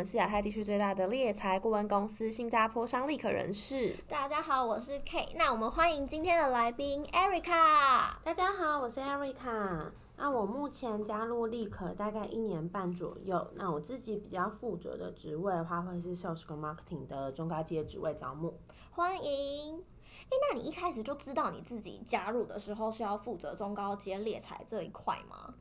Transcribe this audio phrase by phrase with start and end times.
[0.00, 3.94] 们是亚太地区最大的猎才顾问公司新加坡商立可人士。
[4.08, 5.34] 大家好，我是 K。
[5.36, 8.14] 那我们欢迎今天的来宾 Erica。
[8.24, 9.90] 大家好，我是 Erica。
[10.16, 13.48] 那我目前加入立可大概一年半左右。
[13.56, 18.58] 那我自己比较负责的职位的话，会是 Sales 跟 Marketing 的中高阶职位招募。
[18.92, 19.80] 欢迎。
[19.80, 25.52] 哎，那你一开始就知道你自己加入的时候是要负责中高阶猎才这一块吗？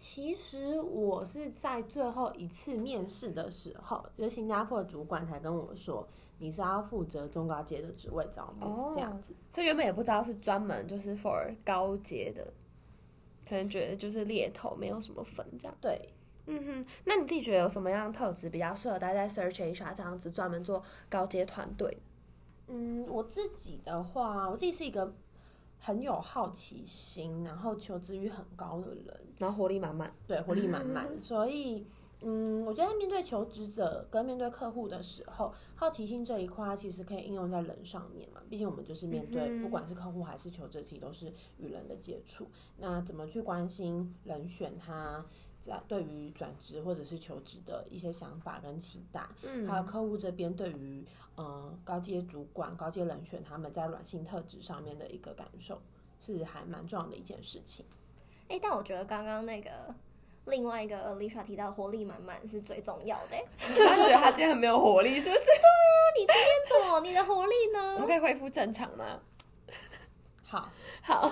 [0.00, 6.08] 其实我是在最后一次面试的时候，就是新加坡的主管才跟我说，
[6.38, 9.34] 你是要负责中高阶的职位招募，oh, 这样子。
[9.50, 12.50] 所以原本也不知道是专门就是 for 高阶的。
[13.46, 15.76] 可能觉得就是猎头没有什么分这样。
[15.82, 16.08] 对，
[16.46, 21.98] 嗯哼，那你自己觉得有什么样的特质比较适合待在 Search HR 这样子专门做高阶团队？
[22.68, 25.12] 嗯，我自己的话，我自己是一个
[25.80, 30.12] 很有好奇心，然后求知欲很高的人，然后活力满满。
[30.26, 31.86] 对，活力满满， 所以。
[32.22, 38.42] 嗯，我觉得面对求职者跟面对客户的时候，好奇心这一块其实可以应用在人上面嘛。
[38.50, 42.48] 毕竟我们就是面对，不管是客户还是求职，其实都是与人的接触。
[42.76, 45.24] 那怎么去关心人选他
[45.66, 55.80] 在对于转职或者是求职的一些想法跟期待，嗯，还有客户这边对于呃高阶主管、高阶人选他们在软性特质上面的一个感受，
[56.18, 57.84] 是还蛮重要的一件事情。
[58.48, 59.70] 哎，但我觉得刚刚那个。
[60.46, 63.36] 另外一个 Alicia 提到活力满满是最重要的。
[63.68, 65.44] 你觉得他今天很没有活力，是不是？
[65.44, 67.00] 对啊，你今天怎么？
[67.00, 67.94] 你的活力呢？
[67.96, 69.20] 我们可以恢复正常吗？
[70.42, 70.70] 好，
[71.02, 71.30] 好。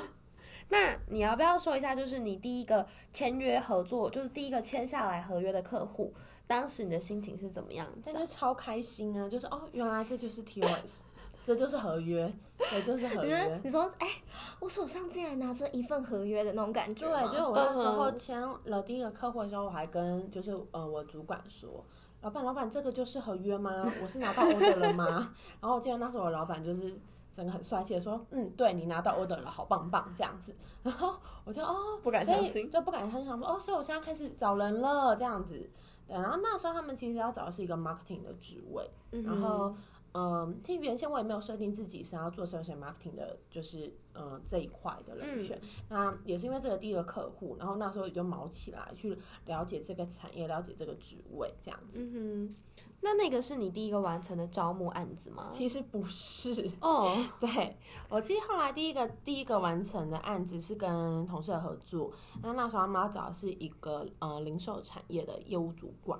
[0.68, 6.12] 那你要不要说一下，就是你第一个签约合作，就是第一个签下来合约的客户，
[6.46, 7.88] 当时你的心情是怎么样？
[8.04, 9.28] 但是超开心啊！
[9.28, 10.98] 就是哦，原来这就是 TOS。
[11.46, 13.58] 这就是合约，对，就是合约。
[13.64, 14.22] 你说，哎、欸，
[14.60, 17.08] 我手上竟然拿着一份合约的那种感觉。
[17.08, 21.86] 对，就是我那时候签了第一个客户的时候，我还跟就是呃我主管说，
[22.20, 23.90] 老板老板，这个就是合约吗？
[24.02, 25.34] 我是拿到 order 了吗？
[25.62, 26.94] 然后我记得那时候我老板就是
[27.38, 30.56] 整个很帅气的说，嗯，对你拿到 order 了，好棒棒这样子。
[30.82, 35.70] 然后我就哦不敢相信，就不敢相信，想说哦，所以我现在开始找人了这样子。
[36.08, 39.76] 对，然后那时候他们其实要找的是一个 marketing 的职位，嗯、然后。
[40.12, 45.60] 嗯，其实原先我也没有设定自己是要做 social marketing 的，就是呃这一块的人选。
[45.62, 52.02] 嗯、那也是因为这个第一个客户，然后那时候也就卯起来去了解这个产业，了解这个职位这样子。
[52.02, 52.56] 嗯哼，
[53.00, 55.48] 那那个是你第一个完成的招募案子吗？
[55.50, 56.70] 其实不是。
[56.80, 57.76] 哦， 对，
[58.08, 66.18] 我其实后来第一个第一个完成的案子是跟同事的合作，那那时候他们要找的是一个呃零售产业的业务主管。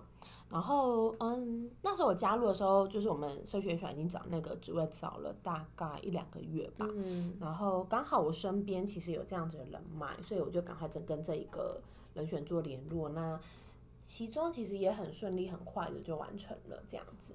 [0.50, 6.86] 然后，嗯，那时候我加入的时候，就是我们社学选已经找那个职位找了大概一两个月吧。
[6.88, 7.36] 嗯。
[7.38, 11.80] 然后刚好我身边其实有这样子的人脉，所以我就赶快跟跟这一个
[12.14, 13.10] 人选做联络。
[13.10, 13.38] 那
[14.00, 17.34] 其中其实也很顺利，很快的就完成了这样子。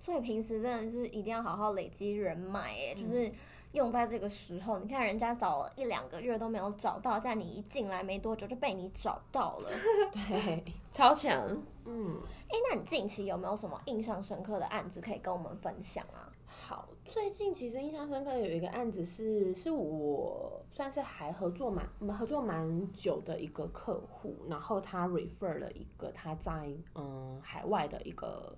[0.00, 3.30] 所以平时真的是一定要好好累积人脉，哎，就是
[3.72, 4.78] 用在这个时候。
[4.78, 4.82] 嗯。
[4.84, 9.70] 你看人家找了一两个月都没有找到，在你一进来没多久就被你找到了。
[10.12, 11.62] 对，超强。
[11.84, 12.20] 嗯。
[12.48, 16.32] 哎，那你近期有没有什么印象深刻的案子可以跟我们分享啊？
[16.46, 28.56] 好，最近其实印象深刻有一个案子是，是我算是还合作蛮合作蛮久的一个客户，然后他 refer 了一个他在嗯海外的一个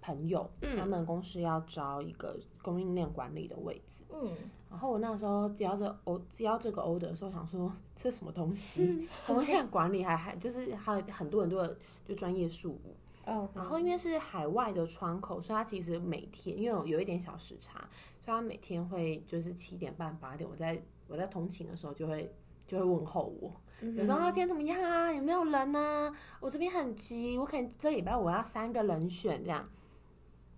[0.00, 4.28] 朋友，嗯，他们公司要招一个供应链管理的位置，嗯，
[4.70, 12.94] 然后我那时候只要这欧只要这个 order 的时候，想说 这什么东西， 供应链管理还还就是还有很多很多的就专业术语。
[13.28, 17.80] 嗯，然后因为是海外的窗口，所以他其实每天因为有有一点小时差，
[18.24, 22.32] 所以他每天会就是七点半八点，我在我在通勤的时候就会
[22.68, 25.12] 就会问候我，嗯、有时候他今天怎么样啊？
[25.12, 26.14] 有没有人啊？
[26.38, 29.68] 我这边很急，我可能这礼拜我要三个人选这样。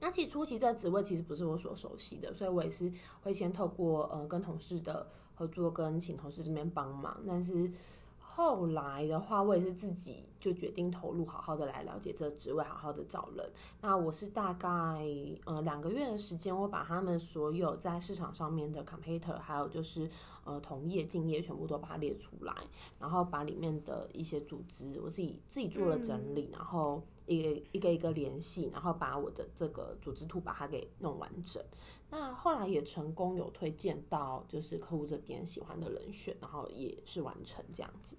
[0.00, 7.72] 那其实初期这个职位其实不是我所熟悉的，所以我也是会先透过呃跟同事的合作跟请同事这边帮忙，但是。
[8.20, 13.50] 后来的话，我也是自己就决定投入，好好的来了解这个职位，好好的找人。
[13.80, 14.68] 那我是大概
[15.44, 20.08] 呃两个月的时间，我把他们所有在市场上面的 competitor，还有就是
[20.44, 22.54] 呃同业、竞业全部都把它列出来，
[23.00, 31.62] 然后把里面的一些组织，我自己自己做了整理，嗯、然后一个一个一个联系，然后把我的这个组织图把它给弄完整。
[32.10, 38.16] 那后来也成功有推荐到就是客户这边喜欢的人选，然后也是完成这样子。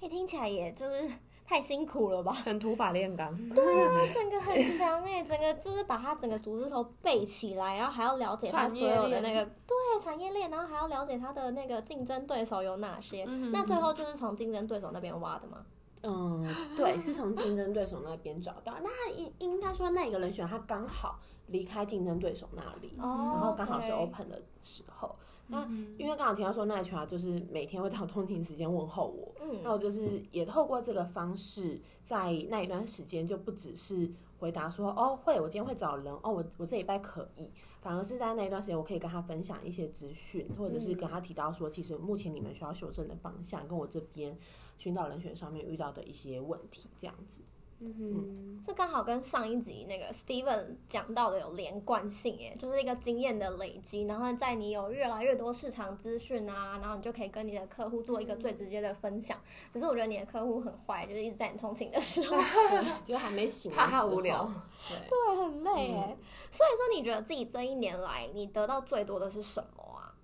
[0.00, 1.10] 哎，听起来也就是
[1.44, 2.32] 太辛苦了吧？
[2.32, 3.36] 很土法炼钢。
[3.50, 13.24] 对啊，整个很强哎，整个就是把它整个组织头背起来，然后还要了解它所有的那个对产业链，然后还要了解它的那个竞争对手有哪些。
[13.26, 15.66] 嗯、那最后就是从竞争对手那边挖的吗？
[16.02, 16.46] 嗯，
[16.76, 18.74] 对，是从竞争对手那边找到。
[18.82, 25.16] 那应应该说那个人选他刚好离开竞争对手那里，哦、然后刚好是 open 的时候。
[25.50, 25.66] 那
[25.96, 44.36] 因为刚好提到说那群啊，就是每天会到通勤时间问候我，嗯，那我就是也透过这个方式，在那一段时间就不只是回答说哦会，我今天会找人，哦我我这礼拜可以，反而是在那一段时间我可以跟他分享一些资讯，或者是跟他提到说，其实目前你们需要修正的方向，跟我这边
[44.78, 47.42] 寻找人选上面遇到的一些问题这样子。
[47.80, 59.38] 嗯哼，这刚好跟上一集那个 Steven 讲到的有连贯性耶，就是一个经验的累积，然后在你有越来越多市场资讯啊，然后你就可以跟你的客户做一个最直接的分享。
[59.38, 62.36] 嗯、只是我觉得你的客户很坏，就是一直在你通勤的时候，
[63.06, 64.50] 就还没醒，怕他无聊，
[64.88, 66.16] 对，对，很累耶。
[66.18, 70.16] 嗯、所以说，你觉得自己这一年来你得到最多的是什么啊？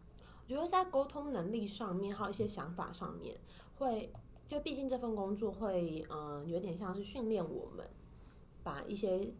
[0.48, 3.36] 我觉得在沟通能力上面，还有一些想法上面
[3.78, 4.12] 会。
[4.48, 7.88] 就毕竟这份工作会，嗯、呃，有点像是训练我们，
[8.62, 9.32] 把一些，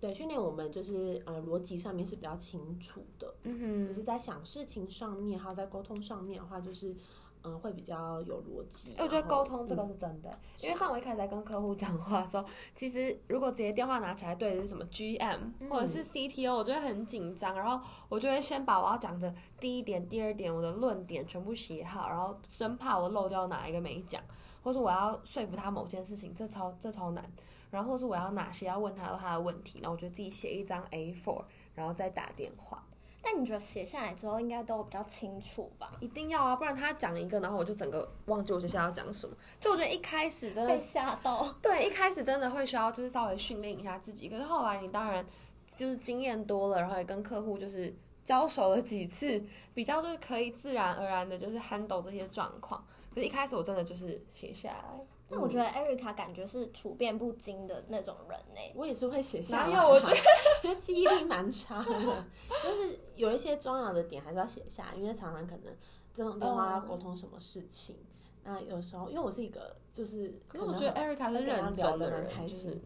[0.00, 6.94] 对，训练我们就是，呃，逻辑上面是比较清楚的，嗯哼，就是在想事情上面，还有在沟通上面的话，就是。
[7.42, 8.94] 嗯，会比较有逻辑。
[8.98, 12.44] 我觉得沟通这个是真的，嗯、因为像我一开始在跟客户讲话的时候，
[12.74, 24.22] 其实如果直接电话拿起来对的是什么 GM、嗯、或者是 CTO，我就会很紧张，然后我就会先把我要讲的第一点、第二点我的论点全部写好，然后生怕我漏掉哪一个没讲，
[24.62, 27.24] 或是我要说服他某件事情，这超这超难，
[27.70, 31.44] 然后或是我要哪些要问他他的问题，然后我就自己写一张 A4，
[31.74, 32.84] 然后再打电话。
[33.22, 35.92] 但你觉得写下来之后应该都比较清楚吧？
[36.00, 39.36] 一定要啊，不然他讲一个，然后我就整个忘记我接下来要讲什么。
[39.60, 41.54] 就我觉得一开始真的被吓到。
[41.60, 45.26] 对，一开始真的会需要就是稍微训练一下自己，可是后来你当然
[45.66, 47.94] 就是经验多了，然后也跟客户就是
[48.24, 49.44] 交手了几次，
[49.74, 52.84] 比较就是可以自然而然的就是 handle 这些状况。
[53.14, 55.06] 可是一开始我真的就是写下来。
[55.30, 58.72] 但我觉得 Erica 感觉是处变不惊的那种人呢、欸。
[58.74, 59.72] 我也是会写下来。
[59.72, 59.90] 哪有？
[59.90, 60.16] 我觉得
[60.62, 62.24] 觉得记忆力蛮差的，
[62.64, 65.76] 但是有一些重要的点还是要写下来，因为常常可能
[66.14, 67.96] 这种电话要沟通什么事情，
[68.42, 72.80] 那、嗯、有时候因为我是一个就是可是我觉得 Erica 是认真的人，开始、就是、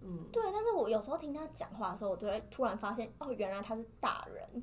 [0.00, 0.24] 嗯。
[0.32, 4.62] 对，但是我有时候听他讲话的时候，我就会突然发现，哦，原来他是大人。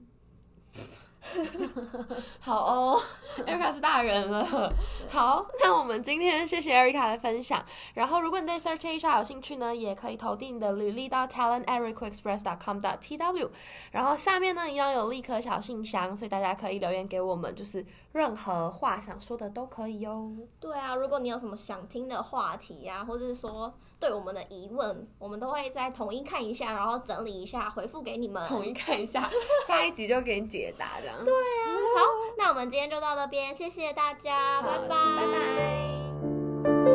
[2.40, 3.02] 好哦，
[3.48, 4.70] Erica 是大人了。
[5.10, 7.66] 好，那我们今天谢谢 Erica 的分享。
[7.94, 13.50] 然后，如果你对 Search HR 有兴趣呢，也可以投递你的履历到 talent@recruitexpress.com.tw。
[13.92, 20.32] 然后下面呢一样有立刻小信箱，所以大家可以留言给我们，就是任何话想说的都可以哦。
[20.60, 28.46] 对啊，如果你有什么想听的话题呀、啊，或者是说对我们的疑问，我们都会再统一看一下，然后整理一下回复给你们。
[28.48, 29.24] 统一看一下，
[29.68, 31.21] 下一集就给你解答的。
[31.24, 31.66] 对啊，
[31.98, 32.06] 好，
[32.38, 36.91] 那我们今天就到这边，谢谢大家，拜拜，拜拜。